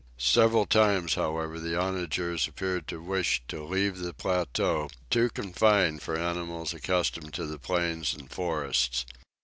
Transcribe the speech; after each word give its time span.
Several 0.17 0.65
times, 0.65 1.13
however, 1.13 1.59
the 1.59 1.79
onagers 1.79 2.47
appeared 2.47 2.87
to 2.87 2.99
wish 2.99 3.43
to 3.49 3.63
leave 3.63 3.99
the 3.99 4.15
plateau, 4.15 4.89
too 5.11 5.29
confined 5.29 6.01
for 6.01 6.17
animals 6.17 6.73
accustomed 6.73 7.35
to 7.35 7.45
the 7.45 7.59
plains 7.59 8.15
and 8.15 8.27
forests. 8.27 9.05